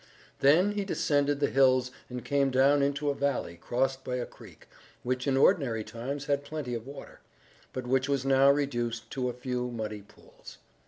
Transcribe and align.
Then 0.39 0.71
he 0.71 0.83
descended 0.83 1.39
the 1.39 1.45
hills 1.51 1.91
and 2.09 2.25
came 2.25 2.49
down 2.49 2.81
into 2.81 3.11
a 3.11 3.13
valley 3.13 3.55
crossed 3.57 4.03
by 4.03 4.15
a 4.15 4.25
creek, 4.25 4.67
which 5.03 5.27
in 5.27 5.37
ordinary 5.37 5.83
times 5.83 6.25
had 6.25 6.43
plenty 6.43 6.73
of 6.73 6.87
water, 6.87 7.19
but 7.71 7.85
which 7.85 8.09
was 8.09 8.25
now 8.25 8.49
reduced 8.49 9.11
to 9.11 9.29
a 9.29 9.33
few 9.33 9.69
muddy 9.69 10.01
pools. 10.01 10.57